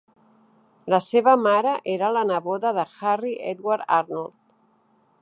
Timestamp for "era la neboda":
1.97-2.75